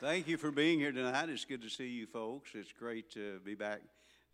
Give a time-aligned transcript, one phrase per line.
[0.00, 1.28] Thank you for being here tonight.
[1.28, 2.50] It's good to see you folks.
[2.54, 3.80] It's great to be back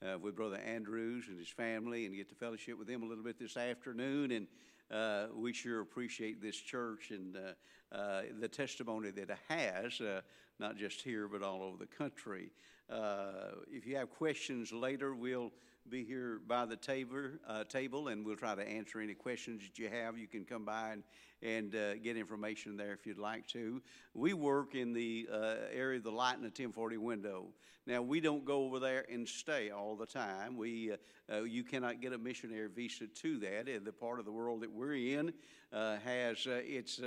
[0.02, 3.24] uh, with Brother Andrews and his family and get to fellowship with them a little
[3.24, 4.32] bit this afternoon.
[4.32, 4.46] And
[4.90, 10.20] uh, we sure appreciate this church and uh, uh the testimony that it has, uh,
[10.60, 12.50] not just here, but all over the country.
[12.90, 15.50] Uh, if you have questions later, we'll
[15.90, 19.78] be here by the table, uh, table, and we'll try to answer any questions that
[19.78, 20.16] you have.
[20.16, 21.02] You can come by and,
[21.42, 23.82] and uh, get information there if you'd like to.
[24.14, 27.48] We work in the uh, area of the light in the 1040 window.
[27.86, 30.56] Now, we don't go over there and stay all the time.
[30.56, 30.96] We, uh,
[31.30, 33.84] uh, you cannot get a missionary visa to that.
[33.84, 35.34] The part of the world that we're in
[35.70, 36.98] uh, has it's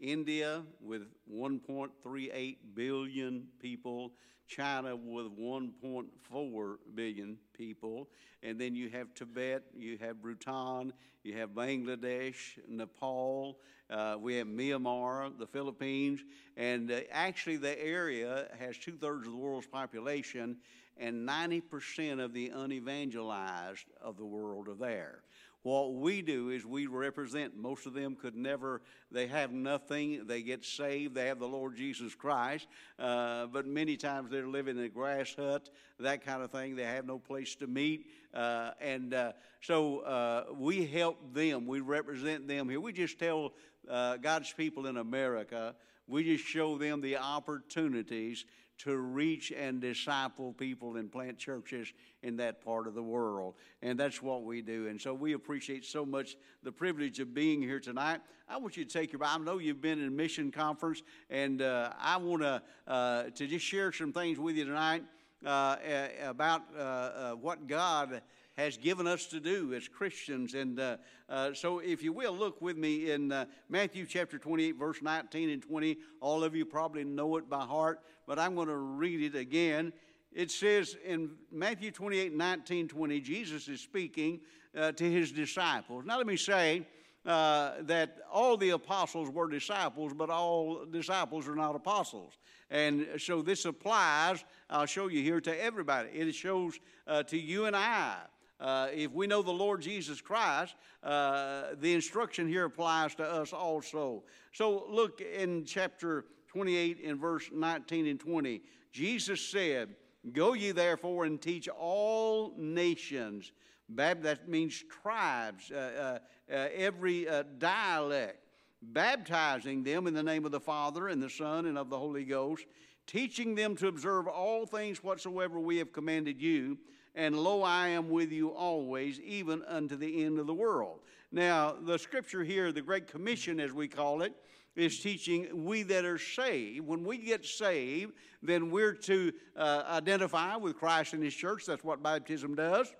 [0.00, 4.12] India with 1.38 billion people.
[4.48, 8.08] China with 1.4 billion people.
[8.42, 13.58] And then you have Tibet, you have Bhutan, you have Bangladesh, Nepal,
[13.90, 16.20] uh, we have Myanmar, the Philippines,
[16.56, 20.56] and uh, actually the area has two thirds of the world's population,
[20.96, 25.22] and 90% of the unevangelized of the world are there.
[25.62, 30.42] What we do is we represent, most of them could never, they have nothing, they
[30.42, 34.84] get saved, they have the Lord Jesus Christ, uh, but many times they're living in
[34.84, 36.76] a grass hut, that kind of thing.
[36.76, 38.06] They have no place to meet.
[38.32, 42.80] Uh, and uh, so uh, we help them, we represent them here.
[42.80, 43.52] We just tell
[43.90, 45.74] uh, God's people in America,
[46.06, 48.44] we just show them the opportunities
[48.78, 53.54] to reach and disciple people and plant churches in that part of the world.
[53.82, 54.86] And that's what we do.
[54.86, 58.20] And so we appreciate so much the privilege of being here tonight.
[58.48, 61.60] I want you to take your, I know you've been in a mission conference, and
[61.60, 65.02] uh, I want to, uh, to just share some things with you tonight
[65.44, 65.76] uh,
[66.22, 68.22] about uh, uh, what God
[68.58, 70.54] has given us to do as Christians.
[70.54, 70.96] And uh,
[71.28, 75.50] uh, so, if you will, look with me in uh, Matthew chapter 28, verse 19
[75.50, 75.96] and 20.
[76.20, 79.92] All of you probably know it by heart, but I'm going to read it again.
[80.32, 84.40] It says in Matthew 28, 19, 20, Jesus is speaking
[84.76, 86.04] uh, to his disciples.
[86.04, 86.84] Now, let me say,
[87.24, 92.38] uh, that all the apostles were disciples, but all disciples are not apostles.
[92.70, 96.08] And so this applies, I'll show you here, to everybody.
[96.10, 98.16] It shows uh, to you and I.
[98.60, 103.52] Uh, if we know the Lord Jesus Christ, uh, the instruction here applies to us
[103.52, 104.24] also.
[104.52, 108.62] So look in chapter 28 and verse 19 and 20.
[108.90, 109.94] Jesus said,
[110.32, 113.52] Go ye therefore and teach all nations.
[113.88, 116.18] that means tribes, uh,
[116.50, 118.44] uh, uh every uh, dialect,
[118.82, 122.24] baptizing them in the name of the Father and the Son and of the Holy
[122.24, 122.66] Ghost,
[123.06, 126.76] teaching them to observe all things whatsoever we have commanded you
[127.18, 131.00] and lo, I am with you always, even unto the end of the world.
[131.32, 134.32] Now, the scripture here, the Great Commission, as we call it,
[134.76, 136.86] is teaching we that are saved.
[136.86, 141.66] When we get saved, then we're to uh, identify with Christ and His church.
[141.66, 142.94] That's what baptism does.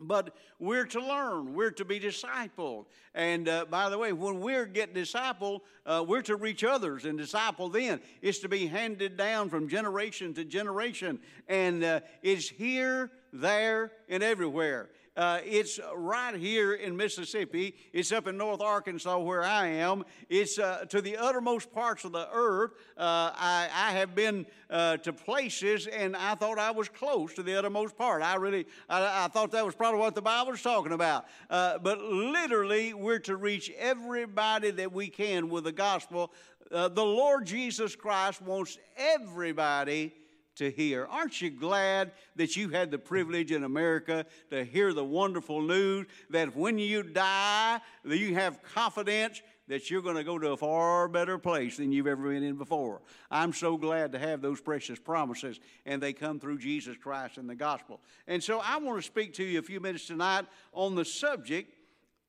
[0.00, 2.86] But we're to learn, we're to be discipled.
[3.14, 7.18] And uh, by the way, when we get discipled, uh, we're to reach others and
[7.18, 8.00] disciple them.
[8.22, 11.18] It's to be handed down from generation to generation.
[11.48, 14.90] And uh, it's here, there, and everywhere.
[15.14, 17.74] Uh, it's right here in Mississippi.
[17.92, 20.04] It's up in North Arkansas where I am.
[20.30, 22.70] It's uh, to the uttermost parts of the earth.
[22.96, 27.42] Uh, I, I, have been uh, to places and I thought I was close to
[27.42, 28.22] the uttermost part.
[28.22, 31.26] I really, I, I thought that was probably what the Bible was talking about.
[31.50, 36.32] Uh, but literally, we're to reach everybody that we can with the gospel.
[36.70, 40.14] Uh, the Lord Jesus Christ wants everybody
[40.56, 41.06] to hear.
[41.06, 46.06] Aren't you glad that you had the privilege in America to hear the wonderful news
[46.30, 50.56] that when you die, that you have confidence that you're going to go to a
[50.56, 53.00] far better place than you've ever been in before.
[53.30, 57.48] I'm so glad to have those precious promises, and they come through Jesus Christ and
[57.48, 58.00] the gospel.
[58.26, 61.72] And so I want to speak to you a few minutes tonight on the subject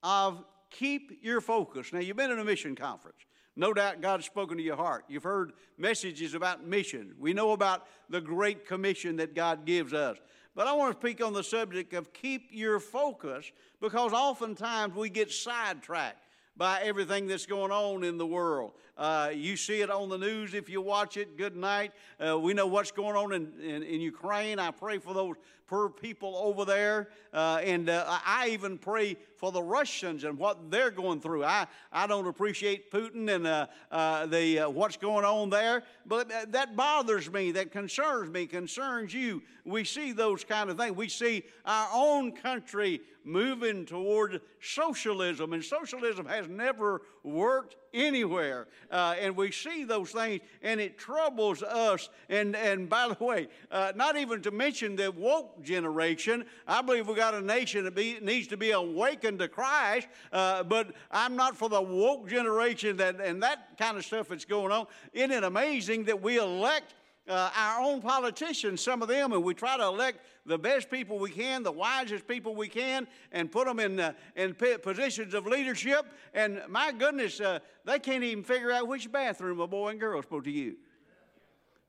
[0.03, 1.91] of keep your focus.
[1.91, 3.19] Now, you've been in a mission conference.
[3.55, 5.05] No doubt God's spoken to your heart.
[5.07, 7.13] You've heard messages about mission.
[7.19, 10.17] We know about the great commission that God gives us.
[10.55, 13.51] But I want to speak on the subject of keep your focus
[13.81, 16.23] because oftentimes we get sidetracked
[16.55, 18.73] by everything that's going on in the world.
[18.95, 21.35] Uh, you see it on the news if you watch it.
[21.35, 21.93] Good night.
[22.23, 24.59] Uh, we know what's going on in, in, in, Ukraine.
[24.59, 25.35] I pray for those
[25.65, 27.09] poor people over there.
[27.33, 31.43] Uh, and uh, I even pray for the Russians and what they're going through.
[31.43, 36.75] I, I don't appreciate Putin and uh, uh, the, what's going on there, but that
[36.75, 39.41] bothers me, that concerns me, concerns you.
[39.65, 40.95] We see those kind of things.
[40.95, 48.67] We see our own country moving toward socialism, and socialism has never worked anywhere.
[48.91, 52.09] Uh, and we see those things, and it troubles us.
[52.29, 57.07] And, and by the way, uh, not even to mention the woke generation, I believe
[57.07, 61.35] we got a nation that be, needs to be awakened to Christ, uh, but I'm
[61.35, 64.87] not for the woke generation that, and that kind of stuff that's going on.
[65.13, 66.93] Isn't it amazing that we elect?
[67.27, 71.17] Uh, our own politicians, some of them, and we try to elect the best people
[71.17, 75.45] we can, the wisest people we can, and put them in, uh, in positions of
[75.45, 76.05] leadership.
[76.33, 80.19] And my goodness, uh, they can't even figure out which bathroom a boy and girl
[80.19, 80.75] is supposed to use.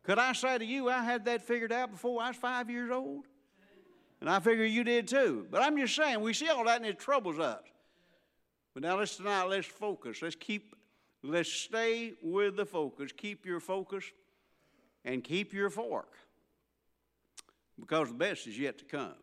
[0.04, 2.90] Could I say to you, I had that figured out before I was five years
[2.90, 3.24] old?
[4.20, 5.46] And I figure you did too.
[5.50, 7.62] But I'm just saying, we see all that and it troubles us.
[8.72, 10.22] But now let's tonight, let's focus.
[10.22, 10.76] Let's keep,
[11.22, 13.12] let's stay with the focus.
[13.16, 14.04] Keep your focus
[15.04, 16.12] and keep your fork
[17.78, 19.14] because the best is yet to come.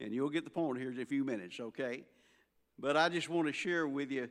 [0.00, 2.04] And you'll get the point here in a few minutes, okay?
[2.78, 4.28] But I just want to share with you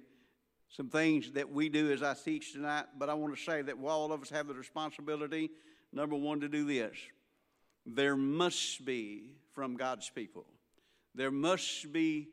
[0.70, 2.86] some things that we do as I teach tonight.
[2.98, 5.50] But I want to say that while all of us have the responsibility,
[5.92, 6.96] number one, to do this.
[7.86, 10.46] There must be, from God's people,
[11.14, 12.28] there must be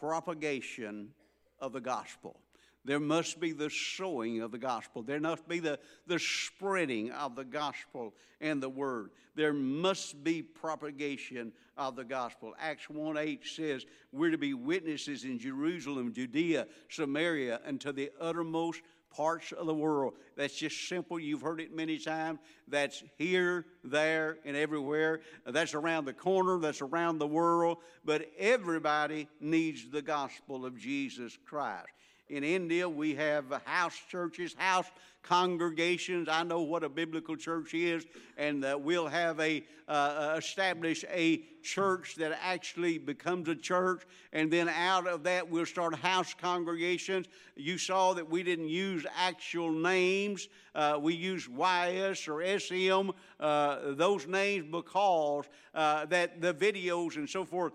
[0.00, 1.12] propagation
[1.58, 2.38] of the gospel.
[2.86, 5.02] There must be the sowing of the gospel.
[5.02, 9.10] There must be the, the spreading of the gospel and the word.
[9.34, 12.54] There must be propagation of the gospel.
[12.60, 18.12] Acts 1 8 says, We're to be witnesses in Jerusalem, Judea, Samaria, and to the
[18.20, 20.14] uttermost parts of the world.
[20.36, 21.18] That's just simple.
[21.18, 22.38] You've heard it many times.
[22.68, 25.22] That's here, there, and everywhere.
[25.44, 27.78] That's around the corner, that's around the world.
[28.04, 31.88] But everybody needs the gospel of Jesus Christ.
[32.28, 34.90] In India, we have house churches, house
[35.26, 36.28] congregations.
[36.28, 38.06] I know what a biblical church is,
[38.36, 44.02] and that we'll have a uh, uh, establish a church that actually becomes a church,
[44.32, 47.26] and then out of that we'll start house congregations.
[47.56, 53.92] You saw that we didn't use actual names; uh, we used YS or SM uh,
[53.92, 57.72] those names because uh, that the videos and so forth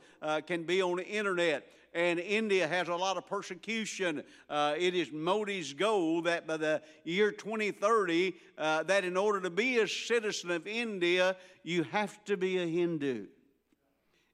[0.48, 4.24] can be on the internet and India has a lot of persecution.
[4.50, 9.50] Uh, it is Modi's goal that by the year 2030, uh, that in order to
[9.50, 13.26] be a citizen of India, you have to be a Hindu.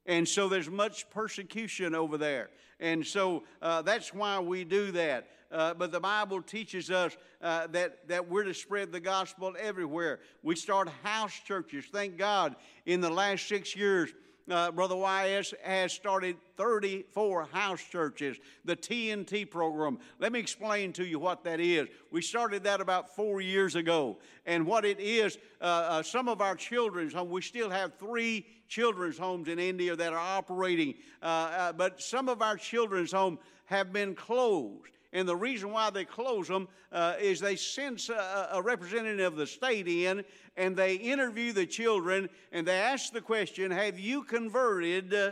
[0.06, 2.50] And so there's much persecution over there.
[2.82, 5.30] And so uh, that's why we do that.
[5.50, 10.20] Uh, but the Bible teaches us uh, that, that we're to spread the gospel everywhere.
[10.44, 11.86] We start house churches.
[11.92, 14.12] Thank God in the last six years,
[14.50, 20.00] uh, Brother YS has started 34 house churches, the TNT program.
[20.20, 21.88] Let me explain to you what that is.
[22.12, 24.18] We started that about four years ago.
[24.46, 28.46] And what it is, uh, uh, some of our children's home, we still have three
[28.68, 33.40] children's homes in India that are operating, uh, uh, but some of our children's home
[33.66, 34.92] have been closed.
[35.14, 39.36] And the reason why they close them uh, is they send a, a, representative of
[39.38, 40.24] the state in
[40.58, 45.32] and they interview the children and they ask the question Have you converted uh,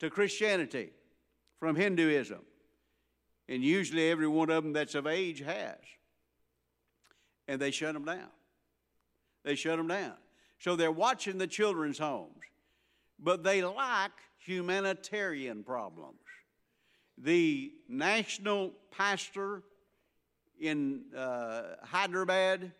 [0.00, 0.90] to Christianity
[1.58, 2.40] from Hinduism?
[3.48, 5.76] And usually every one of them that's of age has.
[7.46, 8.28] And they shut them down.
[9.44, 10.14] They shut them down.
[10.58, 12.42] So they're watching the children's homes,
[13.18, 16.18] but they like humanitarian problems
[17.22, 19.62] the national pastor
[20.60, 22.72] in uh, Hyderabad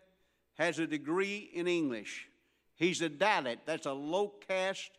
[0.59, 2.27] has a degree in English.
[2.75, 4.91] He's a Dalit, that's a low caste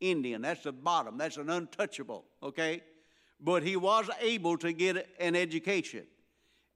[0.00, 0.42] Indian.
[0.42, 2.82] That's the bottom, that's an untouchable, okay?
[3.38, 6.04] But he was able to get an education.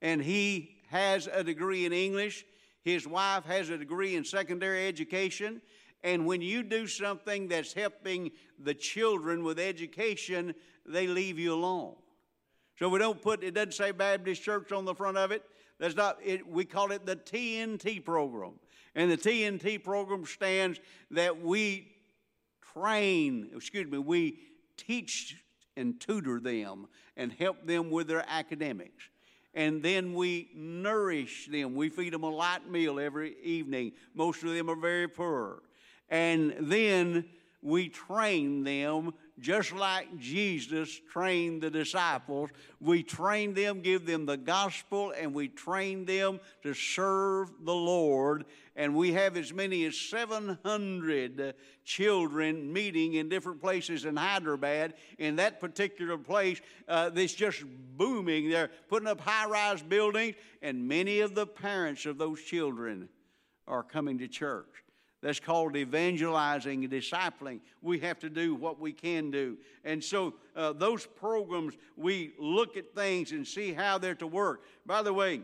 [0.03, 2.45] And he has a degree in English.
[2.85, 5.63] His wife has a degree in secondary education.
[6.05, 10.55] And when you do something that's helping the children with education,
[10.87, 11.95] they leave you alone.
[12.79, 15.43] So we don't put, it doesn't say Baptist Church on the front of it.
[15.79, 18.55] That's not, it, we call it the TNT program.
[18.95, 20.81] And the TNT program stands
[21.13, 21.89] that we
[22.73, 24.39] train, excuse me, we
[24.77, 25.37] teach
[25.77, 29.05] and tutor them and help them with their academics.
[29.55, 31.75] And then we nourish them.
[31.75, 33.93] We feed them a light meal every evening.
[34.15, 35.63] Most of them are very poor.
[36.09, 37.25] And then
[37.63, 42.51] we train them just like Jesus trained the disciples.
[42.81, 48.45] We train them, give them the gospel, and we train them to serve the Lord.
[48.77, 51.55] And we have as many as 700
[51.85, 54.95] children meeting in different places in Hyderabad.
[55.19, 57.65] In that particular place, uh, that's just
[57.97, 58.51] booming.
[58.51, 63.09] They're putting up high rise buildings, and many of the parents of those children
[63.67, 64.85] are coming to church.
[65.21, 67.61] That's called evangelizing discipling.
[67.83, 69.59] We have to do what we can do.
[69.85, 74.63] And so, uh, those programs, we look at things and see how they're to work.
[74.87, 75.43] By the way,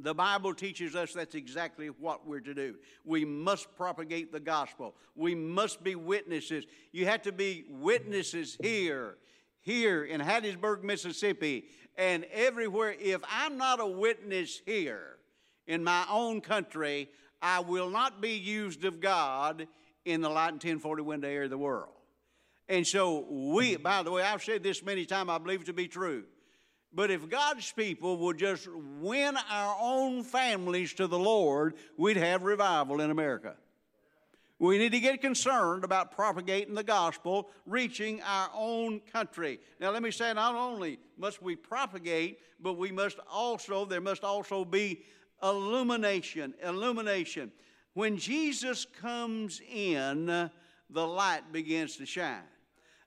[0.00, 2.76] the Bible teaches us that's exactly what we're to do.
[3.04, 4.94] We must propagate the gospel.
[5.16, 6.64] We must be witnesses.
[6.92, 9.18] You have to be witnesses here,
[9.60, 11.64] here in Hattiesburg, Mississippi,
[11.96, 12.94] and everywhere.
[13.00, 15.16] If I'm not a witness here
[15.66, 17.08] in my own country,
[17.40, 19.66] I will not be used of God
[20.04, 21.92] in the light and 1040 window area of the world.
[22.68, 23.82] And so we, mm-hmm.
[23.82, 26.24] by the way, I've said this many times, I believe it to be true.
[26.92, 28.66] But if God's people would just
[29.00, 33.54] win our own families to the Lord, we'd have revival in America.
[34.58, 39.60] We need to get concerned about propagating the gospel, reaching our own country.
[39.80, 44.24] Now, let me say, not only must we propagate, but we must also, there must
[44.24, 45.04] also be
[45.42, 46.54] illumination.
[46.62, 47.52] Illumination.
[47.94, 50.26] When Jesus comes in,
[50.90, 52.42] the light begins to shine.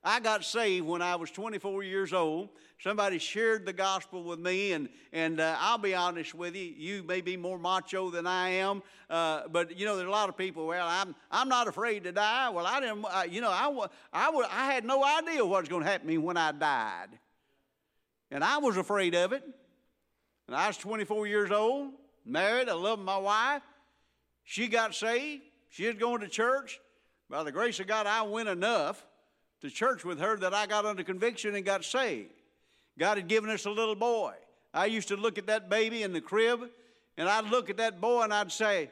[0.04, 2.50] I got saved when I was 24 years old.
[2.80, 7.04] Somebody shared the gospel with me, and, and uh, I'll be honest with you, you
[7.04, 10.36] may be more macho than I am, uh, but you know, there's a lot of
[10.36, 12.50] people, well, I'm, I'm not afraid to die.
[12.50, 15.84] Well, I didn't, uh, you know, I, I, I had no idea what was going
[15.84, 17.10] to happen to me when I died.
[18.32, 19.44] And I was afraid of it.
[20.48, 21.92] And I was 24 years old,
[22.26, 23.64] married, I loved my wife.
[24.44, 25.44] She got saved.
[25.70, 26.80] She was going to church.
[27.30, 29.06] By the grace of God, I went enough
[29.62, 32.34] to church with her that I got under conviction and got saved.
[33.00, 34.34] God had given us a little boy.
[34.74, 36.70] I used to look at that baby in the crib,
[37.18, 38.90] and I'd look at that boy and I'd say,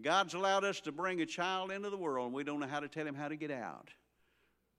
[0.00, 2.80] God's allowed us to bring a child into the world, and we don't know how
[2.80, 3.88] to tell him how to get out.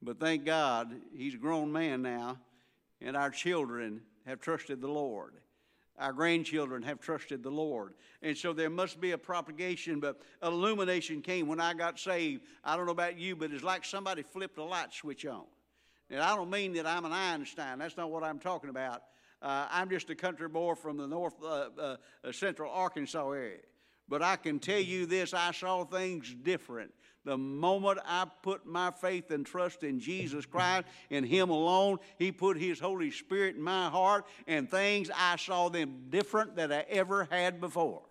[0.02, 2.38] But thank God, he's a grown man now,
[3.02, 5.34] and our children have trusted the Lord.
[5.98, 7.94] Our grandchildren have trusted the Lord.
[8.22, 12.44] And so there must be a propagation, but illumination came when I got saved.
[12.64, 15.46] I don't know about you, but it's like somebody flipped a light switch on.
[16.10, 17.80] And I don't mean that I'm an Einstein.
[17.80, 19.04] That's not what I'm talking about.
[19.42, 23.58] Uh, I'm just a country boy from the north uh, uh, uh central Arkansas area.
[24.10, 26.94] But I can tell you this I saw things different.
[27.26, 32.32] The moment I put my faith and trust in Jesus Christ, in Him alone, He
[32.32, 36.86] put His Holy Spirit in my heart, and things I saw them different than I
[36.88, 38.04] ever had before.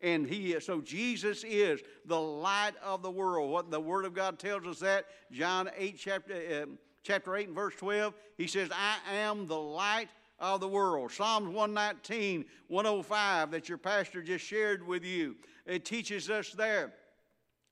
[0.00, 3.50] And He is, so Jesus is the light of the world.
[3.50, 6.66] What the Word of God tells us that, John 8, chapter, uh,
[7.02, 10.08] chapter 8 and verse 12, He says, I am the light
[10.52, 11.10] of the world.
[11.10, 15.36] Psalms 119, 105 that your pastor just shared with you.
[15.64, 16.92] It teaches us there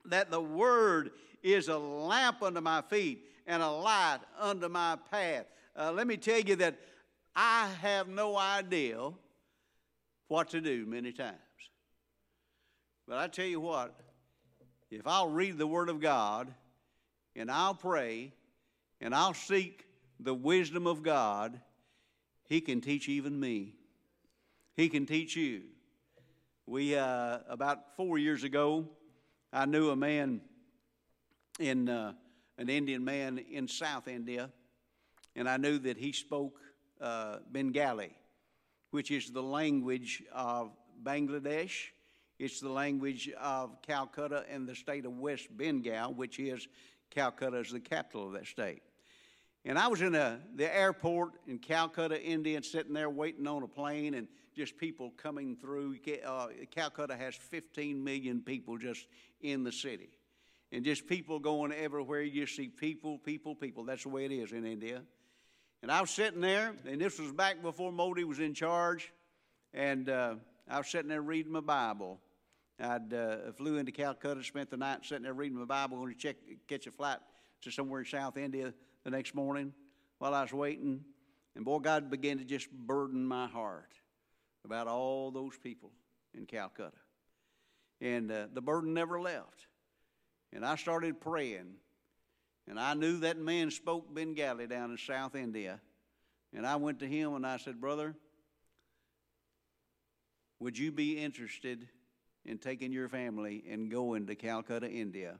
[0.07, 1.11] that the Word
[1.43, 5.47] is a lamp unto my feet and a light unto my path.
[5.77, 6.79] Uh, let me tell you that
[7.37, 9.11] I have no idea
[10.29, 11.37] what to do many times.
[13.07, 13.95] But I tell you what,
[14.91, 16.53] if I'll read the Word of God
[17.37, 18.33] and I'll pray
[19.01, 19.85] and I'll seek
[20.21, 21.61] the wisdom of God,
[22.49, 23.75] He can teach even me.
[24.75, 25.63] He can teach you.
[26.67, 28.89] We, uh, about four years ago,
[29.53, 30.41] I knew a man
[31.59, 32.13] in uh,
[32.59, 34.51] an Indian man in South India,
[35.35, 36.61] and I knew that he spoke
[37.01, 38.13] uh, Bengali,
[38.91, 40.71] which is the language of
[41.03, 41.89] Bangladesh.
[42.39, 46.69] It's the language of Calcutta and the state of West Bengal, which is
[47.11, 48.83] Calcutta is the capital of that state.
[49.65, 53.69] And I was in a, the airport in Calcutta, India, sitting there waiting on a
[53.69, 54.27] plane, and
[54.57, 55.97] just people coming through.
[56.27, 59.07] Uh, Calcutta has 15 million people just
[59.41, 60.11] in the city.
[60.73, 62.23] And just people going everywhere.
[62.23, 63.85] You see people, people, people.
[63.85, 65.03] That's the way it is in India.
[65.83, 69.13] And I was sitting there, and this was back before Modi was in charge.
[69.75, 70.35] And uh,
[70.69, 72.19] I was sitting there reading my Bible.
[72.81, 76.19] I'd uh, flew into Calcutta, spent the night sitting there reading my Bible, going to
[76.19, 77.19] check, catch a flight
[77.61, 78.73] to somewhere in South India
[79.05, 79.73] the next morning
[80.19, 81.05] while I was waiting.
[81.55, 83.95] And boy, God began to just burden my heart
[84.65, 85.91] about all those people
[86.35, 86.97] in Calcutta.
[88.01, 89.67] And uh, the burden never left.
[90.53, 91.75] And I started praying.
[92.69, 95.81] And I knew that man spoke Bengali down in South India.
[96.55, 98.15] And I went to him and I said, Brother,
[100.61, 101.89] would you be interested
[102.45, 105.39] in taking your family and going to Calcutta, India,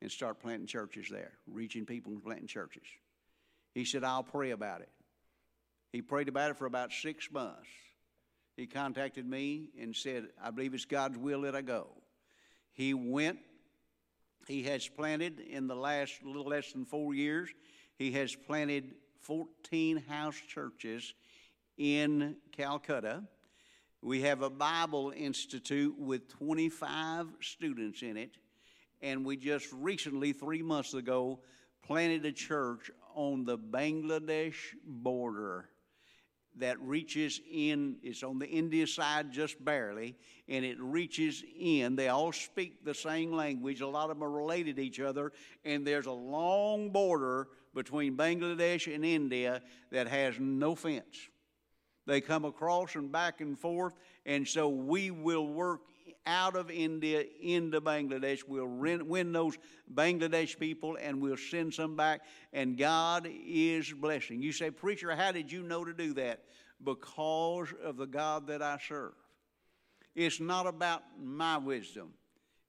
[0.00, 2.86] and start planting churches there, reaching people and planting churches?
[3.74, 4.90] He said, I'll pray about it.
[5.92, 7.68] He prayed about it for about six months
[8.58, 11.86] he contacted me and said, I believe it's God's will that I go.
[12.72, 13.38] He went.
[14.48, 17.50] He has planted in the last little less than four years,
[17.96, 21.14] he has planted 14 house churches
[21.76, 23.22] in Calcutta.
[24.02, 28.38] We have a Bible Institute with 25 students in it,
[29.00, 31.40] and we just recently, three months ago,
[31.82, 35.68] planted a church on the Bangladesh border
[36.56, 40.16] that reaches in, it's on the India side just barely,
[40.48, 41.96] and it reaches in.
[41.96, 43.80] They all speak the same language.
[43.80, 45.32] A lot of them are related to each other,
[45.64, 51.28] and there's a long border between Bangladesh and India that has no fence.
[52.06, 55.82] They come across and back and forth, and so we will work
[56.28, 58.40] out of India into Bangladesh.
[58.46, 59.58] We'll win those
[59.92, 62.20] Bangladesh people and we'll send some back,
[62.52, 64.42] and God is blessing.
[64.42, 66.44] You say, Preacher, how did you know to do that?
[66.84, 69.14] Because of the God that I serve.
[70.14, 72.12] It's not about my wisdom,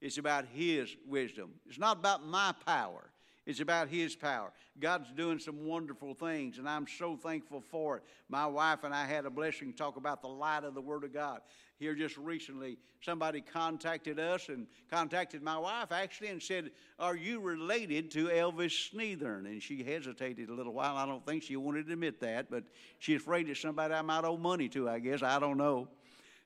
[0.00, 1.50] it's about His wisdom.
[1.68, 3.10] It's not about my power.
[3.46, 4.52] It's about His power.
[4.78, 8.04] God's doing some wonderful things, and I'm so thankful for it.
[8.28, 11.12] My wife and I had a blessing talk about the light of the Word of
[11.12, 11.40] God.
[11.80, 17.40] Here just recently, somebody contacted us and contacted my wife actually and said, Are you
[17.40, 19.46] related to Elvis Snethern?
[19.46, 20.98] And she hesitated a little while.
[20.98, 22.64] I don't think she wanted to admit that, but
[22.98, 25.22] she's afraid it's somebody I might owe money to, I guess.
[25.22, 25.88] I don't know.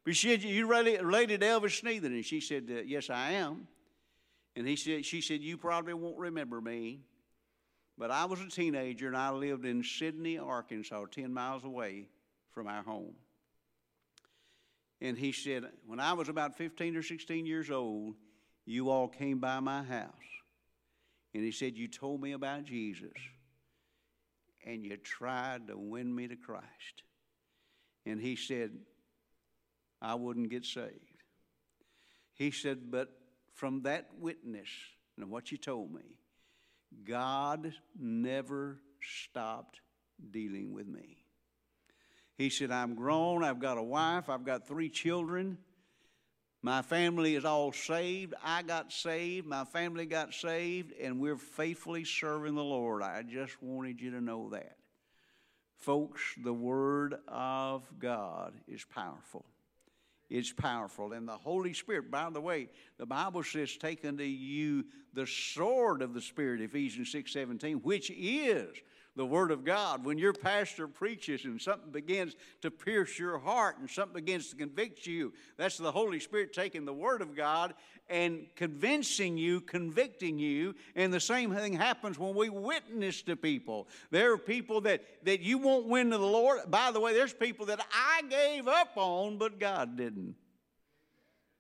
[0.05, 2.15] But she said, You related to Elvis Snethern?
[2.15, 3.67] And she said, uh, Yes, I am.
[4.55, 7.01] And he said, she said, You probably won't remember me,
[7.99, 12.07] but I was a teenager and I lived in Sidney, Arkansas, 10 miles away
[12.53, 13.15] from our home.
[15.05, 18.15] And he said, When I was about 15 or 16 years old,
[18.65, 20.09] you all came by my house.
[21.35, 23.13] And he said, You told me about Jesus.
[24.65, 27.03] And you tried to win me to Christ.
[28.07, 28.71] And he said,
[30.01, 31.23] I wouldn't get saved.
[32.33, 33.11] He said, But
[33.53, 34.69] from that witness
[35.19, 36.17] and what you told me,
[37.07, 39.83] God never stopped
[40.31, 41.24] dealing with me.
[42.37, 45.59] He said, I'm grown, I've got a wife, I've got three children.
[46.63, 48.33] My family is all saved.
[48.43, 53.03] I got saved, my family got saved, and we're faithfully serving the Lord.
[53.03, 54.77] I just wanted you to know that.
[55.77, 59.45] Folks, the Word of God is powerful.
[60.31, 61.13] It's powerful.
[61.13, 66.01] And the Holy Spirit, by the way, the Bible says, take unto you the sword
[66.01, 68.75] of the Spirit, Ephesians 6 17, which is
[69.17, 70.05] the Word of God.
[70.05, 74.57] When your pastor preaches and something begins to pierce your heart and something begins to
[74.57, 77.75] convict you, that's the Holy Spirit taking the Word of God
[78.09, 80.75] and convincing you, convicting you.
[80.95, 83.89] And the same thing happens when we witness to people.
[84.11, 86.61] There are people that, that you won't win to the Lord.
[86.69, 90.35] By the way, there's people that I gave up on, but God didn't.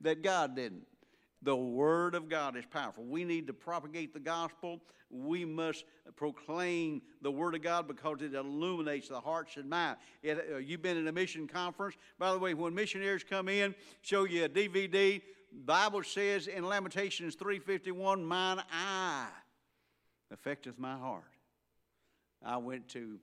[0.00, 0.86] That God didn't.
[1.44, 3.04] The Word of God is powerful.
[3.04, 4.80] We need to propagate the gospel.
[5.10, 5.84] We must
[6.16, 10.00] proclaim the Word of God because it illuminates the hearts and minds.
[10.26, 11.96] Uh, you've been in a mission conference.
[12.18, 15.20] By the way, when missionaries come in, show you a DVD.
[15.52, 19.30] Bible says in Lamentations 3:51, "Mine eye
[20.30, 21.30] affecteth my heart."
[22.42, 23.20] I went to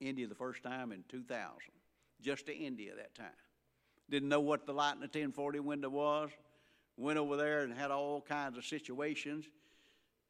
[0.00, 1.72] India the first time in 2000,
[2.20, 3.32] just to India that time.
[4.10, 6.30] Didn't know what the light in the 1040 window was
[6.96, 9.44] went over there and had all kinds of situations.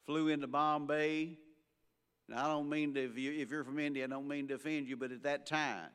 [0.05, 1.39] Flew into Bombay.
[2.29, 4.55] Now, I don't mean to, if, you, if you're from India, I don't mean to
[4.55, 5.91] offend you, but at that time,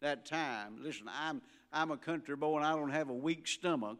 [0.00, 1.40] that time, listen, I'm,
[1.72, 3.98] I'm a country boy and I don't have a weak stomach.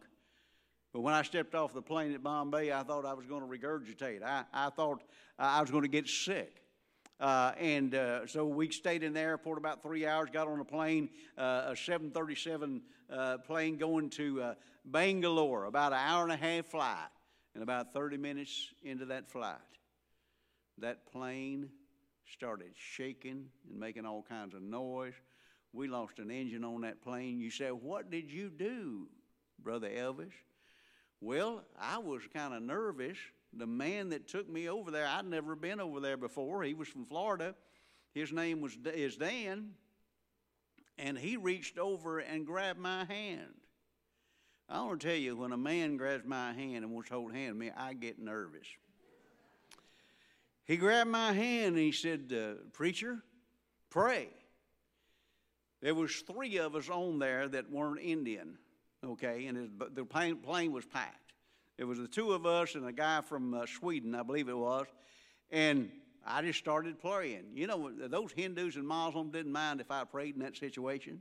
[0.92, 3.46] But when I stepped off the plane at Bombay, I thought I was going to
[3.46, 4.22] regurgitate.
[4.22, 5.02] I, I thought
[5.38, 6.62] I was going to get sick.
[7.20, 10.64] Uh, and uh, so we stayed in the airport about three hours, got on a
[10.64, 14.54] plane, uh, a 737 uh, plane going to uh,
[14.84, 17.08] Bangalore, about an hour and a half flight.
[17.54, 19.56] And about 30 minutes into that flight,
[20.78, 21.70] that plane
[22.32, 25.14] started shaking and making all kinds of noise.
[25.72, 27.40] We lost an engine on that plane.
[27.40, 29.08] You say, What did you do,
[29.58, 30.30] Brother Elvis?
[31.20, 33.18] Well, I was kind of nervous
[33.58, 36.62] the man that took me over there, I'd never been over there before.
[36.62, 37.54] He was from Florida.
[38.14, 39.70] His name was is Dan,
[40.96, 43.54] and he reached over and grabbed my hand.
[44.68, 47.32] I want to tell you, when a man grabs my hand and wants to hold
[47.32, 48.66] hand me, I get nervous.
[50.64, 53.22] He grabbed my hand and he said, uh, "Preacher,
[53.88, 54.28] pray."
[55.80, 58.58] There was three of us on there that weren't Indian,
[59.04, 61.27] okay, and his, the plane, plane was packed.
[61.78, 64.58] It was the two of us and a guy from uh, Sweden, I believe it
[64.58, 64.86] was.
[65.52, 65.90] And
[66.26, 67.44] I just started praying.
[67.54, 71.20] You know, those Hindus and Muslims didn't mind if I prayed in that situation.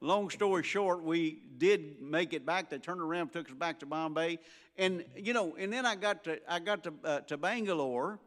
[0.00, 2.70] Long story short, we did make it back.
[2.70, 4.38] They turned around, took us back to Bombay,
[4.76, 8.18] and you know, and then I got to I got to uh, to Bangalore,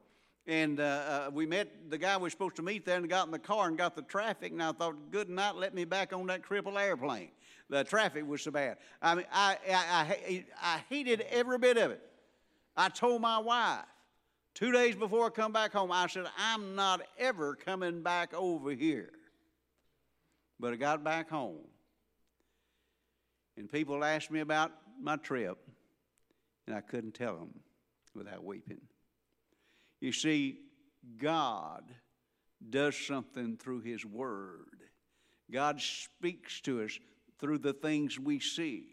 [0.47, 0.83] and uh,
[1.27, 3.37] uh, we met the guy we were supposed to meet there, and got in the
[3.37, 4.53] car and got the traffic.
[4.53, 7.29] And I thought, good night, let me back on that crippled airplane.
[7.69, 8.77] The traffic was so bad.
[9.01, 12.01] I mean, I, I, I, I hated every bit of it.
[12.75, 13.85] I told my wife
[14.53, 18.71] two days before I come back home, I said, I'm not ever coming back over
[18.71, 19.11] here.
[20.59, 21.59] But I got back home.
[23.57, 25.57] And people asked me about my trip,
[26.65, 27.53] and I couldn't tell them
[28.15, 28.81] without weeping.
[29.99, 30.59] You see,
[31.17, 31.83] God
[32.69, 34.81] does something through His Word.
[35.51, 36.97] God speaks to us
[37.39, 38.85] through the things we see.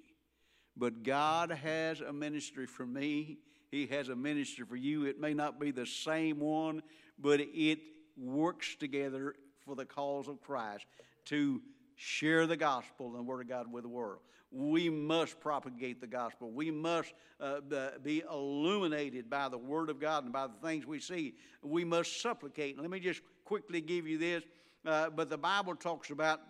[0.77, 3.39] But God has a ministry for me.
[3.71, 5.05] He has a ministry for you.
[5.05, 6.83] It may not be the same one,
[7.19, 7.79] but it
[8.17, 10.87] works together for the cause of Christ
[11.27, 11.63] to
[11.97, 14.21] share the gospel and the Word of God with the world.
[14.51, 16.51] We must propagate the gospel.
[16.51, 17.61] We must uh,
[18.03, 21.35] be illuminated by the Word of God and by the things we see.
[21.63, 22.79] We must supplicate.
[22.79, 24.45] Let me just quickly give you this.
[24.87, 26.41] Uh, but the Bible talks about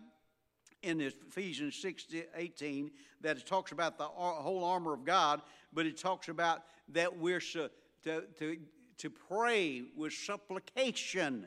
[0.85, 2.91] in Ephesians 6 18
[3.23, 5.41] that it talks about the whole armor of God,
[5.73, 7.71] but it talks about that we're to,
[8.03, 8.57] to,
[8.99, 11.47] to pray with supplication.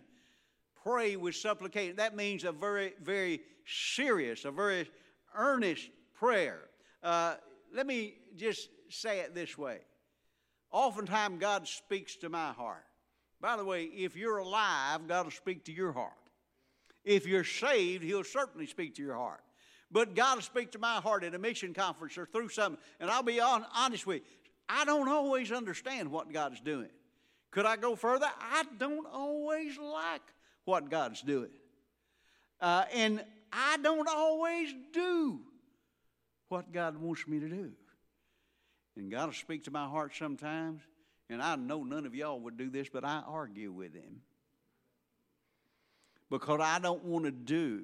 [0.84, 1.95] Pray with supplication.
[1.97, 4.89] That means a very, very serious, a very
[5.36, 6.62] earnest prayer.
[7.04, 7.36] Uh,
[7.73, 9.80] let me just say it this way.
[10.71, 12.84] Oftentimes, God speaks to my heart.
[13.39, 16.13] By the way, if you're alive, God will speak to your heart.
[17.08, 19.41] If you're saved, He'll certainly speak to your heart.
[19.89, 22.82] But God will speak to my heart at a mission conference or through something.
[23.00, 24.28] And I'll be on, honest with you,
[24.67, 26.89] I don't always understand what God's doing.
[27.52, 28.28] Could I go further?
[28.39, 30.22] I don't always like
[30.65, 31.52] what God's doing.
[32.60, 35.39] Uh, and I don't always do
[36.50, 37.72] what God wants me to do.
[38.98, 40.82] And God will speak to my heart sometimes,
[41.30, 44.22] and I know none of y'all would do this, but I argue with Him.
[46.30, 47.84] Because I don't want to do,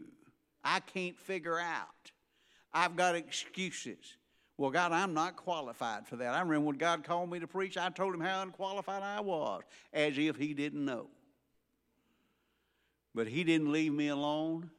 [0.63, 2.12] I can't figure out.
[2.73, 4.17] I've got excuses.
[4.58, 6.34] Well, God, I'm not qualified for that.
[6.34, 9.63] I remember when God called me to preach, I told him how unqualified I was,
[9.91, 11.08] as if he didn't know.
[13.15, 14.69] But he didn't leave me alone,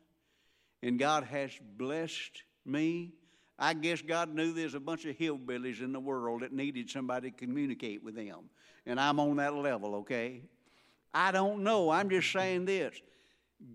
[0.83, 3.13] and God has blessed me.
[3.59, 7.31] I guess God knew there's a bunch of hillbillies in the world that needed somebody
[7.31, 8.51] to communicate with them,
[8.87, 10.43] and I'm on that level, okay?
[11.13, 11.91] I don't know.
[11.91, 13.01] I'm just saying this.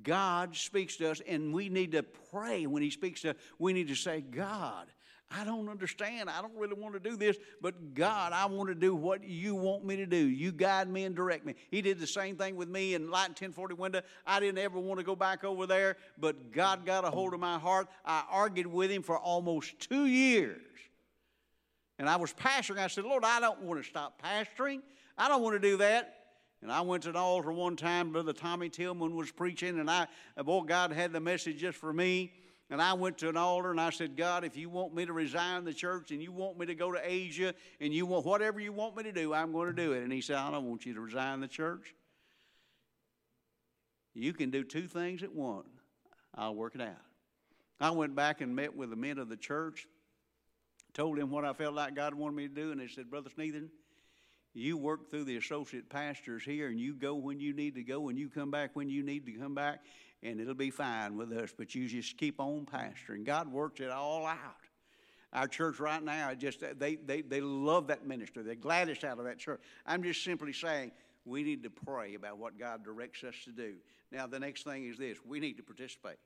[0.03, 3.35] God speaks to us, and we need to pray when He speaks to us.
[3.57, 4.87] We need to say, God,
[5.31, 6.27] I don't understand.
[6.29, 9.53] I don't really want to do this, but God, I want to do what you
[9.53, 10.17] want me to do.
[10.17, 11.53] You guide me and direct me.
[11.69, 14.01] He did the same thing with me in Light 1040 window.
[14.25, 17.39] I didn't ever want to go back over there, but God got a hold of
[17.39, 17.87] my heart.
[18.03, 20.61] I argued with him for almost two years.
[21.99, 22.79] And I was pastoring.
[22.79, 24.81] I said, Lord, I don't want to stop pastoring.
[25.15, 26.18] I don't want to do that.
[26.61, 30.07] And I went to an altar one time, Brother Tommy Tillman was preaching, and I,
[30.43, 32.33] boy, God had the message just for me.
[32.71, 35.13] And I went to an altar and I said, God, if you want me to
[35.13, 38.59] resign the church and you want me to go to Asia and you want whatever
[38.59, 40.03] you want me to do, I'm going to do it.
[40.03, 41.95] And he said, I don't want you to resign the church.
[44.13, 45.67] You can do two things at once.
[46.35, 47.01] I'll work it out.
[47.81, 49.87] I went back and met with the men of the church,
[50.93, 53.29] told them what I felt like God wanted me to do, and they said, Brother
[53.33, 53.69] Sneathen,
[54.53, 58.09] you work through the associate pastors here and you go when you need to go
[58.09, 59.81] and you come back when you need to come back
[60.23, 61.53] and it'll be fine with us.
[61.55, 63.23] But you just keep on pastoring.
[63.25, 64.39] God works it all out.
[65.31, 68.41] Our church right now, just they, they, they love that ministry.
[68.41, 69.61] They're gladdest out of that church.
[69.85, 70.91] I'm just simply saying
[71.23, 73.75] we need to pray about what God directs us to do.
[74.11, 76.17] Now, the next thing is this we need to participate.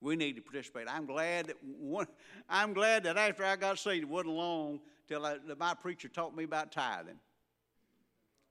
[0.00, 0.86] We need to participate.
[0.88, 2.06] I'm glad that one,
[2.48, 6.36] I'm glad that after I got saved, it wasn't long till I, my preacher taught
[6.36, 7.18] me about tithing.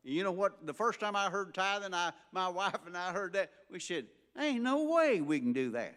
[0.03, 0.65] You know what?
[0.65, 4.05] The first time I heard tithing, I, my wife and I heard that, we said,
[4.37, 5.95] Ain't no way we can do that.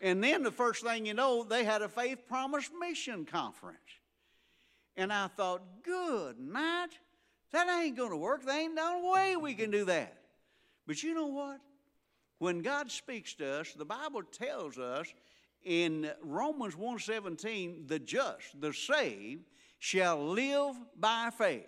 [0.00, 3.78] And then the first thing you know, they had a Faith Promise Mission Conference.
[4.96, 6.90] And I thought, good night,
[7.52, 8.44] that ain't going to work.
[8.44, 10.18] There ain't no way we can do that.
[10.86, 11.60] But you know what?
[12.38, 15.12] When God speaks to us, the Bible tells us
[15.64, 19.44] in Romans 1:17, the just, the saved,
[19.78, 21.66] shall live by faith.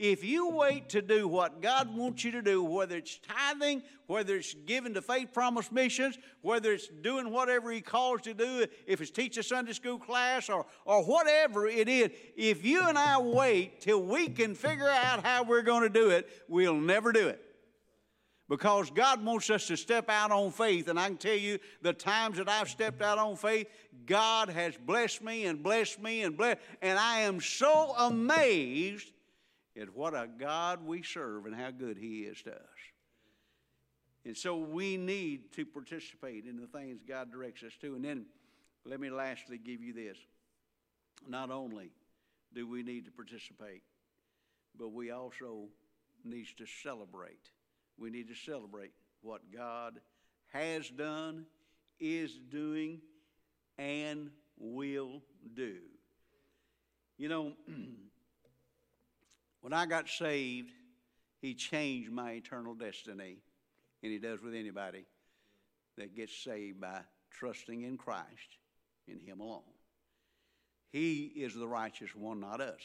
[0.00, 4.36] If you wait to do what God wants you to do, whether it's tithing, whether
[4.36, 9.02] it's giving to faith promise missions, whether it's doing whatever He calls to do, if
[9.02, 13.20] it's teach a Sunday school class or, or whatever it is, if you and I
[13.20, 17.28] wait till we can figure out how we're going to do it, we'll never do
[17.28, 17.44] it
[18.48, 20.88] because God wants us to step out on faith.
[20.88, 23.66] And I can tell you the times that I've stepped out on faith,
[24.06, 26.60] God has blessed me and blessed me and blessed.
[26.80, 29.12] And I am so amazed
[29.78, 32.58] at what a God we serve and how good He is to us.
[34.24, 37.94] And so we need to participate in the things God directs us to.
[37.94, 38.26] And then
[38.84, 40.16] let me lastly give you this.
[41.28, 41.90] Not only
[42.54, 43.82] do we need to participate,
[44.78, 45.68] but we also
[46.24, 47.50] need to celebrate.
[47.98, 50.00] We need to celebrate what God
[50.52, 51.46] has done,
[51.98, 53.00] is doing,
[53.78, 55.22] and will
[55.54, 55.76] do.
[57.16, 57.52] You know,
[59.60, 60.70] when I got saved,
[61.40, 63.38] He changed my eternal destiny,
[64.02, 65.04] and He does with anybody
[65.96, 68.58] that gets saved by trusting in Christ,
[69.06, 69.62] in Him alone.
[70.92, 72.80] He is the righteous one, not us.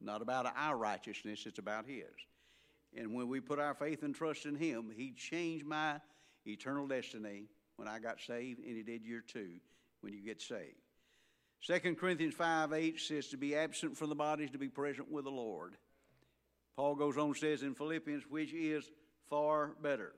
[0.00, 2.06] Not about our righteousness, it's about His.
[2.96, 6.00] And when we put our faith and trust in Him, He changed my
[6.46, 7.44] eternal destiny
[7.76, 9.56] when I got saved, and He did your too
[10.00, 10.76] when you get saved.
[11.66, 15.10] 2 Corinthians 5 8 says, To be absent from the body is to be present
[15.10, 15.76] with the Lord.
[16.76, 18.90] Paul goes on and says in Philippians, which is
[19.28, 20.12] far better.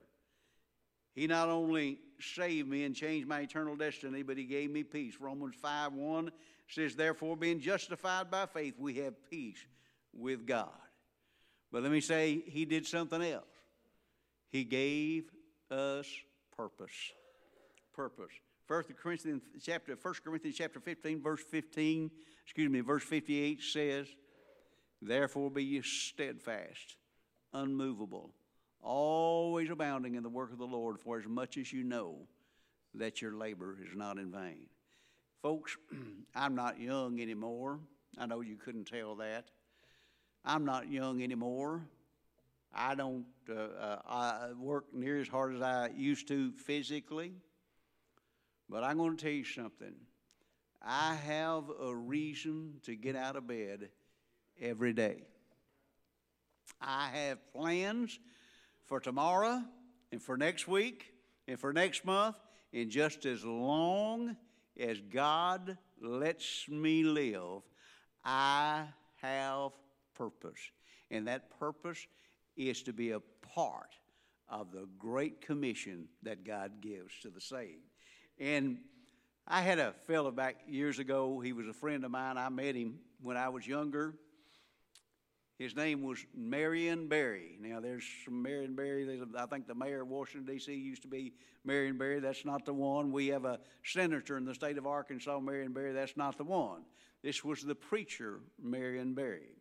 [1.13, 5.15] He not only saved me and changed my eternal destiny, but he gave me peace.
[5.19, 6.31] Romans 5 1
[6.67, 9.63] says, Therefore, being justified by faith, we have peace
[10.13, 10.69] with God.
[11.71, 13.45] But let me say, he did something else.
[14.49, 15.29] He gave
[15.71, 16.07] us
[16.55, 17.11] purpose.
[17.95, 18.31] Purpose.
[18.67, 22.09] First Corinthians chapter, 1 Corinthians chapter 15, verse 15,
[22.43, 24.07] excuse me, verse 58 says,
[25.05, 26.95] Therefore be ye steadfast,
[27.51, 28.33] unmovable,
[28.81, 32.19] always abounding in the work of the Lord, for as much as you know
[32.95, 34.67] that your labor is not in vain.
[35.41, 35.75] Folks,
[36.35, 37.79] I'm not young anymore.
[38.17, 39.51] I know you couldn't tell that.
[40.45, 41.85] I'm not young anymore.
[42.73, 47.33] I don't uh, uh, I work near as hard as I used to physically.
[48.69, 49.93] But I'm going to tell you something.
[50.81, 53.89] I have a reason to get out of bed
[54.61, 55.23] every day.
[56.81, 58.19] I have plans
[58.85, 59.61] for tomorrow
[60.11, 61.13] and for next week
[61.47, 62.35] and for next month,
[62.73, 64.35] and just as long
[64.79, 67.61] as God lets me live,
[68.23, 68.85] I
[69.21, 69.71] have
[70.15, 70.59] purpose.
[71.11, 72.07] And that purpose
[72.57, 73.19] is to be a
[73.53, 73.95] part
[74.49, 77.89] of the great commission that God gives to the saved.
[78.39, 78.79] And
[79.47, 82.37] I had a fellow back years ago, he was a friend of mine.
[82.37, 84.15] I met him when I was younger.
[85.63, 87.57] His name was Marion Barry.
[87.61, 89.07] Now, there's some Marion Barry.
[89.37, 90.73] I think the mayor of Washington, D.C.
[90.73, 91.31] used to be
[91.63, 92.19] Marion Barry.
[92.19, 93.13] That's not the one.
[93.13, 95.93] We have a senator in the state of Arkansas, Marion Berry.
[95.93, 96.81] That's not the one.
[97.21, 99.55] This was the preacher, Marion Barry.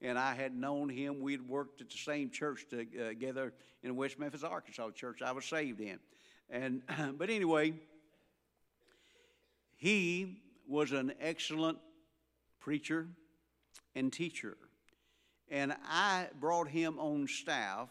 [0.00, 1.20] And I had known him.
[1.20, 5.44] We'd worked at the same church uh, together in West Memphis, Arkansas church I was
[5.44, 5.98] saved in.
[6.48, 6.80] And,
[7.18, 7.74] but anyway,
[9.76, 11.76] he was an excellent
[12.58, 13.06] preacher
[13.94, 14.56] and teacher.
[15.52, 17.90] And I brought him on staff,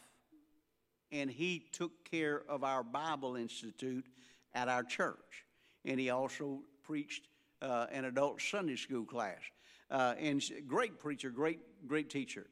[1.12, 4.08] and he took care of our Bible Institute
[4.56, 5.46] at our church.
[5.86, 7.28] And he also preached
[7.62, 9.38] uh, an adult Sunday school class.
[9.92, 12.48] Uh, and great preacher, great, great teacher.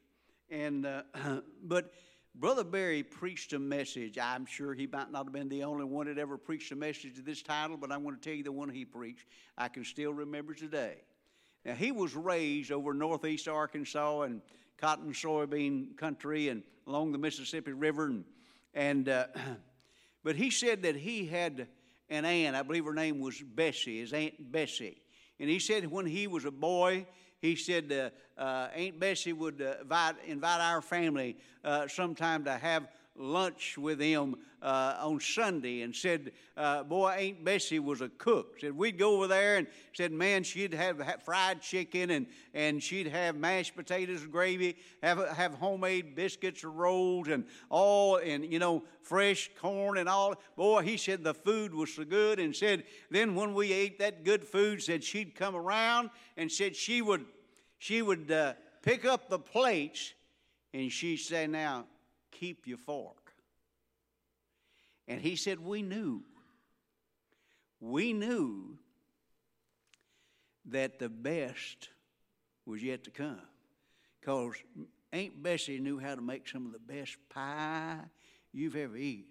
[0.52, 1.02] And, uh,
[1.64, 1.92] but
[2.36, 4.20] Brother Barry preached a message.
[4.20, 7.18] I'm sure he might not have been the only one that ever preached a message
[7.18, 9.26] of this title, but I'm going to tell you the one he preached.
[9.58, 10.98] I can still remember today.
[11.66, 14.42] Now, he was raised over northeast Arkansas and
[14.80, 18.06] cotton soybean country and along the Mississippi River.
[18.06, 18.24] And,
[18.74, 19.26] and uh,
[20.24, 21.68] but he said that he had
[22.10, 24.98] an aunt, I believe her name was Bessie, his Aunt Bessie.
[25.40, 27.06] And he said when he was a boy,
[27.40, 32.58] he said uh, uh, Aunt Bessie would uh, invite, invite our family uh, sometime to
[32.58, 32.88] have
[33.20, 38.60] lunch with him uh, on Sunday and said, uh, Boy, Aunt Bessie was a cook.
[38.60, 43.08] Said we'd go over there and said, Man, she'd have, fried chicken and, and she'd
[43.08, 48.60] have mashed potatoes and gravy, have, have homemade biscuits or rolls and all, and, you
[48.60, 50.36] know, fresh corn and all.
[50.56, 54.24] Boy, he said the food was so good and said, Then when we ate that
[54.24, 57.26] good food, said she'd come around and said she would,
[57.78, 60.14] she would uh, pick up the plates
[60.74, 61.86] and she'd say, Now,
[62.32, 63.34] keep your fork.
[65.08, 66.24] And he said, We knew.
[67.80, 68.78] We knew
[70.66, 71.90] that the best
[72.66, 73.42] was yet to come.
[74.20, 74.54] Because
[75.12, 78.00] Aunt Bessie knew how to make some of the best pie
[78.52, 79.26] you've ever eaten.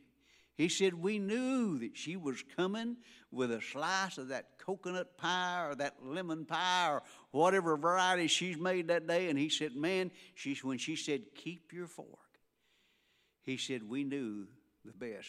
[0.56, 2.96] He said, We knew that she was coming
[3.30, 8.58] with a slice of that coconut pie or that lemon pie or whatever variety she's
[8.58, 9.28] made that day.
[9.30, 12.27] And he said, Man, she's, when she said, Keep your fork,
[13.48, 14.46] he said, We knew
[14.84, 15.28] the best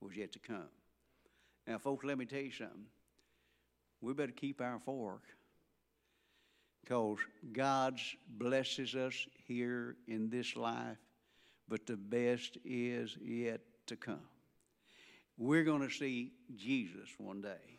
[0.00, 0.70] was yet to come.
[1.66, 2.86] Now, folks, let me tell you something.
[4.00, 5.22] We better keep our fork
[6.82, 7.18] because
[7.52, 10.96] God blesses us here in this life,
[11.68, 14.28] but the best is yet to come.
[15.36, 17.77] We're going to see Jesus one day.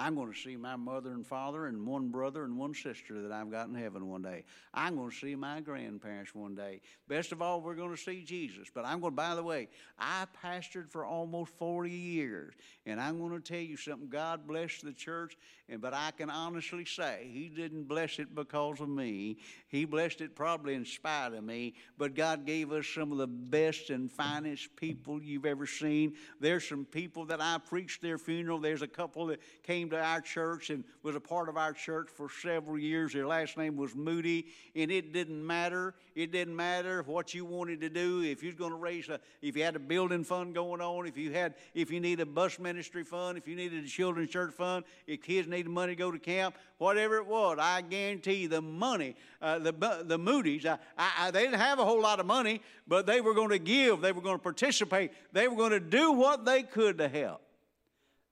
[0.00, 3.30] I'm going to see my mother and father and one brother and one sister that
[3.30, 4.44] I've got in heaven one day.
[4.72, 6.80] I'm going to see my grandparents one day.
[7.06, 8.68] Best of all, we're going to see Jesus.
[8.72, 12.54] But I'm going, by the way, I pastored for almost 40 years.
[12.86, 14.08] And I'm going to tell you something.
[14.08, 15.36] God blessed the church.
[15.68, 19.36] And, but I can honestly say, He didn't bless it because of me.
[19.68, 21.74] He blessed it probably in spite of me.
[21.98, 26.14] But God gave us some of the best and finest people you've ever seen.
[26.40, 28.58] There's some people that I preached their funeral.
[28.58, 32.08] There's a couple that came to our church and was a part of our church
[32.08, 33.12] for several years.
[33.12, 35.94] Their last name was Moody, and it didn't matter.
[36.14, 38.22] It didn't matter what you wanted to do.
[38.22, 41.16] If you're going to raise a, if you had a building fund going on, if
[41.16, 44.52] you had, if you needed a bus ministry fund, if you needed a children's church
[44.52, 48.60] fund, if kids needed money to go to camp, whatever it was, I guarantee the
[48.60, 52.60] money, uh, the the Moody's, I, I, they didn't have a whole lot of money,
[52.86, 55.80] but they were going to give, they were going to participate, they were going to
[55.80, 57.42] do what they could to help.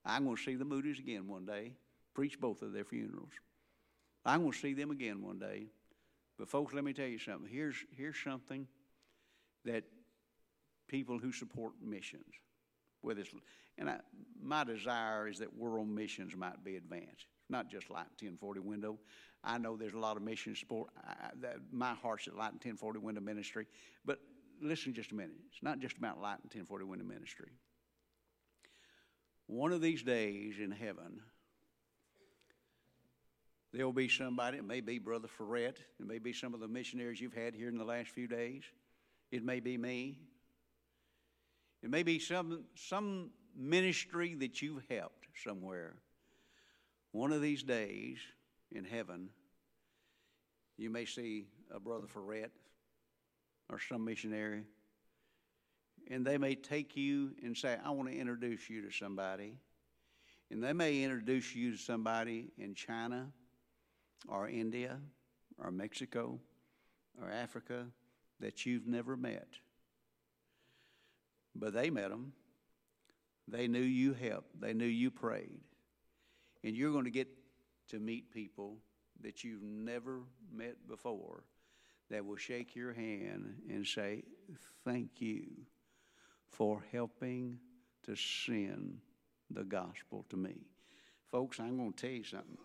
[0.08, 1.72] I'm going to see the Moody's again one day,
[2.14, 3.32] preach both of their funerals.
[4.24, 5.66] I'm going to see them again one day.
[6.38, 7.48] But, folks, let me tell you something.
[7.50, 8.66] Here's, here's something
[9.64, 9.84] that
[10.86, 12.32] people who support missions,
[13.02, 13.30] whether it's,
[13.76, 13.98] and I,
[14.42, 18.98] my desire is that world missions might be advanced, not just Light 1040 Window.
[19.44, 20.88] I know there's a lot of mission support.
[21.06, 23.66] I, that, my heart's at Light 1040 Window Ministry.
[24.04, 24.20] But
[24.62, 25.36] listen just a minute.
[25.52, 27.50] It's not just about Light 1040 Window Ministry.
[29.48, 31.22] One of these days in heaven,
[33.72, 36.68] there will be somebody, it may be Brother Ferret, it may be some of the
[36.68, 38.62] missionaries you've had here in the last few days,
[39.32, 40.18] it may be me,
[41.82, 45.94] it may be some, some ministry that you've helped somewhere.
[47.12, 48.18] One of these days
[48.70, 49.30] in heaven,
[50.76, 52.52] you may see a Brother Ferret
[53.70, 54.64] or some missionary
[56.10, 59.54] and they may take you and say, I want to introduce you to somebody.
[60.50, 63.26] And they may introduce you to somebody in China
[64.26, 64.98] or India
[65.62, 66.40] or Mexico
[67.20, 67.86] or Africa
[68.40, 69.48] that you've never met.
[71.54, 72.32] But they met them.
[73.46, 74.58] They knew you helped.
[74.60, 75.60] They knew you prayed.
[76.64, 77.28] And you're going to get
[77.90, 78.76] to meet people
[79.22, 80.20] that you've never
[80.52, 81.44] met before
[82.10, 84.22] that will shake your hand and say,
[84.84, 85.46] Thank you
[86.50, 87.58] for helping
[88.04, 88.98] to send
[89.50, 90.66] the gospel to me.
[91.30, 92.58] Folks, I'm going to tell you something.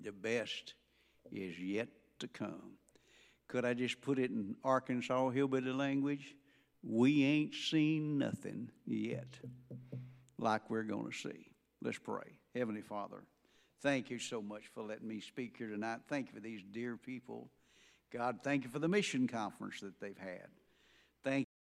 [0.00, 0.74] The best
[1.32, 1.88] is yet
[2.20, 2.78] to come.
[3.48, 6.36] Could I just put it in Arkansas hillbilly language?
[6.82, 9.38] We ain't seen nothing yet
[10.38, 11.50] like we're going to see.
[11.82, 12.38] Let's pray.
[12.54, 13.24] Heavenly Father,
[13.82, 16.00] thank you so much for letting me speak here tonight.
[16.08, 17.50] Thank you for these dear people.
[18.12, 20.48] God, thank you for the mission conference that they've had.